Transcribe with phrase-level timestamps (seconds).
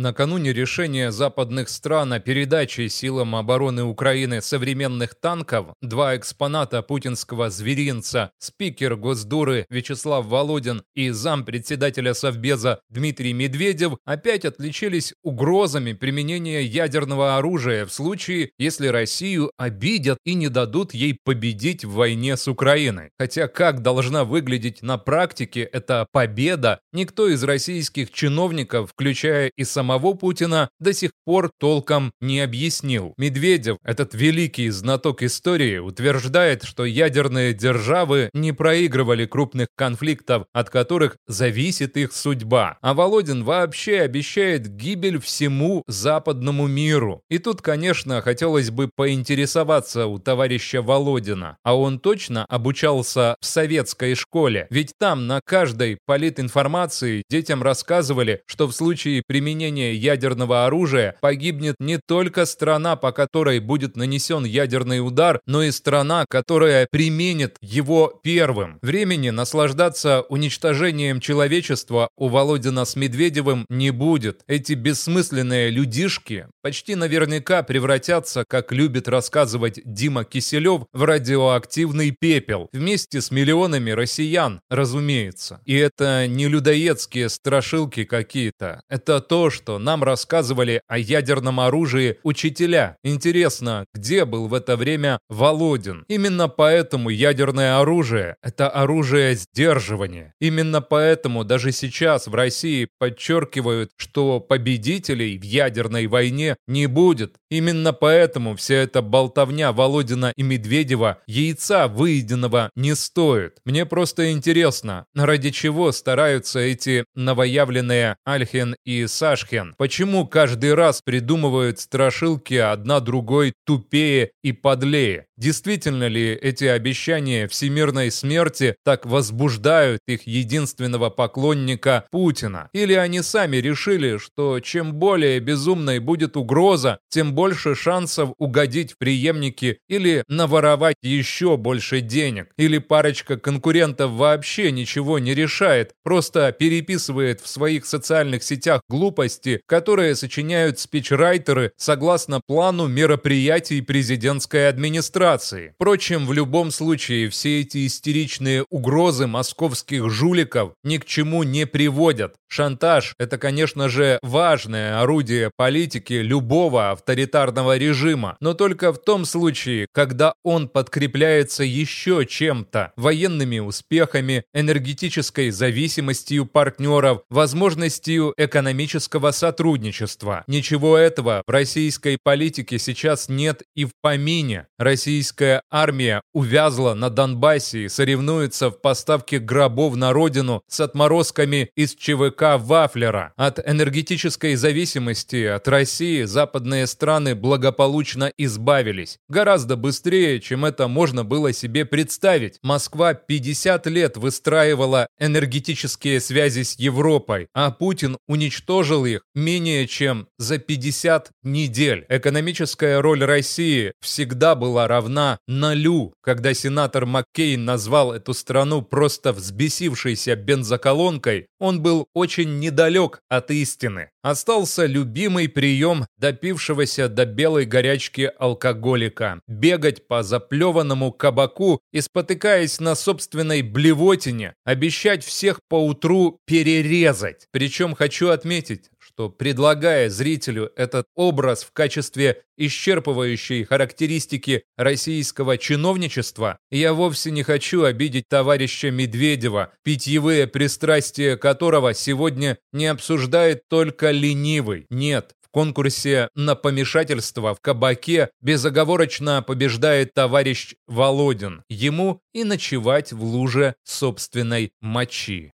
[0.00, 8.30] Накануне решения западных стран о передаче силам обороны Украины современных танков, два экспоната путинского зверинца,
[8.38, 17.84] спикер Госдуры Вячеслав Володин и зампредседателя Совбеза Дмитрий Медведев опять отличились угрозами применения ядерного оружия
[17.84, 23.10] в случае, если Россию обидят и не дадут ей победить в войне с Украиной.
[23.18, 29.89] Хотя как должна выглядеть на практике эта победа, никто из российских чиновников, включая и самого
[29.90, 33.12] самого Путина до сих пор толком не объяснил.
[33.16, 41.16] Медведев, этот великий знаток истории, утверждает, что ядерные державы не проигрывали крупных конфликтов, от которых
[41.26, 42.78] зависит их судьба.
[42.82, 47.22] А Володин вообще обещает гибель всему западному миру.
[47.28, 54.14] И тут, конечно, хотелось бы поинтересоваться у товарища Володина, а он точно обучался в советской
[54.14, 61.16] школе, ведь там на каждой политинформации детям рассказывали, что в случае применения применения ядерного оружия
[61.20, 67.56] погибнет не только страна, по которой будет нанесен ядерный удар, но и страна, которая применит
[67.60, 68.78] его первым.
[68.82, 74.42] Времени наслаждаться уничтожением человечества у Володина с Медведевым не будет.
[74.46, 83.20] Эти бессмысленные людишки почти наверняка превратятся, как любит рассказывать Дима Киселев, в радиоактивный пепел, вместе
[83.20, 85.60] с миллионами россиян, разумеется.
[85.64, 88.82] И это не людоедские страшилки какие-то.
[88.88, 92.96] Это то, что нам рассказывали о ядерном оружии учителя.
[93.02, 96.04] Интересно, где был в это время Володин?
[96.08, 100.34] Именно поэтому ядерное оружие– это оружие сдерживания.
[100.40, 107.36] Именно поэтому даже сейчас в России подчеркивают, что победителей в ядерной войне не будет.
[107.50, 113.58] Именно поэтому вся эта болтовня Володина и Медведева яйца выеденного не стоит.
[113.64, 119.74] Мне просто интересно, ради чего стараются эти новоявленные Альхен и Сашхен Кен.
[119.76, 125.26] Почему каждый раз придумывают страшилки одна другой тупее и подлее?
[125.40, 132.68] Действительно ли эти обещания всемирной смерти так возбуждают их единственного поклонника Путина?
[132.74, 138.98] Или они сами решили, что чем более безумной будет угроза, тем больше шансов угодить в
[138.98, 142.48] преемники или наворовать еще больше денег?
[142.58, 150.16] Или парочка конкурентов вообще ничего не решает, просто переписывает в своих социальных сетях глупости, которые
[150.16, 155.29] сочиняют спичрайтеры согласно плану мероприятий президентской администрации?
[155.30, 155.72] Операции.
[155.76, 162.34] Впрочем, в любом случае все эти истеричные угрозы московских жуликов ни к чему не приводят.
[162.48, 169.86] Шантаж– это, конечно же, важное орудие политики любого авторитарного режима, но только в том случае,
[169.92, 180.42] когда он подкрепляется еще чем-то– военными успехами, энергетической зависимостью партнеров, возможностью экономического сотрудничества.
[180.48, 184.66] Ничего этого в российской политике сейчас нет и в помине.
[184.78, 191.68] Россия российская армия увязла на Донбассе и соревнуется в поставке гробов на родину с отморозками
[191.76, 193.34] из ЧВК Вафлера.
[193.36, 199.18] От энергетической зависимости от России западные страны благополучно избавились.
[199.28, 202.58] Гораздо быстрее, чем это можно было себе представить.
[202.62, 210.56] Москва 50 лет выстраивала энергетические связи с Европой, а Путин уничтожил их менее чем за
[210.56, 212.06] 50 недель.
[212.08, 219.32] Экономическая роль России всегда была равна равна нулю, когда сенатор Маккейн назвал эту страну просто
[219.32, 224.10] взбесившейся бензоколонкой, он был очень недалек от истины.
[224.22, 232.94] Остался любимый прием допившегося до белой горячки алкоголика– бегать по заплеванному кабаку и, спотыкаясь на
[232.94, 237.46] собственной блевотине, обещать всех поутру перерезать.
[237.50, 238.90] Причем хочу отметить,
[239.20, 247.84] что предлагая зрителю этот образ в качестве исчерпывающей характеристики российского чиновничества, я вовсе не хочу
[247.84, 254.86] обидеть товарища Медведева, питьевые пристрастия которого сегодня не обсуждает только ленивый.
[254.88, 261.62] Нет, в конкурсе на помешательство в кабаке безоговорочно побеждает товарищ Володин.
[261.68, 265.48] Ему и ночевать в луже собственной мочи.